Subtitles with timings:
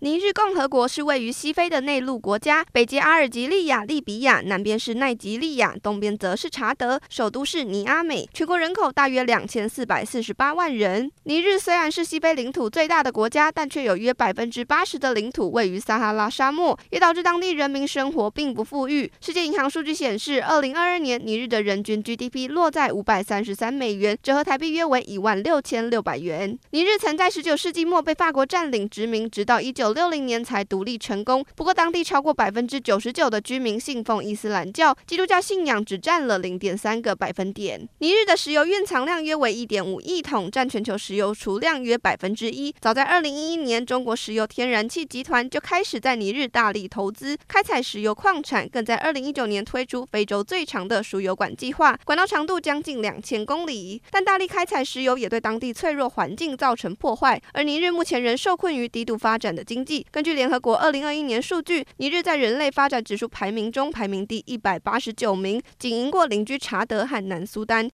[0.00, 11.10] 尼日共和国是位于西非的内陆国家，北接阿尔及利亚、利比亚，南边是奈及利亚，东边则是查德，首都是尼阿美，全国人口大约两千四百四十八万人。
[11.24, 19.10] 尼日虽然是西非领土最大的国家，但却有约百分之八十的领土位于撒哈拉沙漠，也导致当地人民生活并不富裕。
[19.20, 26.56] 世界银行数据显示，二零二二年尼日的人均 GDP 落在五百三十三美元，折合台币约为一万六千六百元。
[26.70, 31.44] 尼日曾在十九世纪末被法国占领殖民，直到一九六零年才独立成功。
[31.54, 37.88] 不过，当地超过百分之九十九的居民信奉伊斯兰教，基督教信仰只占了零点三个百分点。
[37.98, 42.74] 尼日的石油蕴藏量约为一点五亿桶，占全球石油储量约百分之一。
[42.80, 54.02] 早在二零一一年，中国石油天然气集团就开始在尼日大力投资开采石油矿产，更在二零一九年推出非洲最长的输油管计划，管道长度将近两千公里。
[54.10, 59.77] 但大力开采石油也对当地脆弱环境造成破坏，而尼日目前仍受困于低度发展的经
[60.10, 67.86] 根据联合国二零二一年数据，尼日在人类发展指数排名中排名第一百八十九名，仅赢过邻居查德和南苏丹。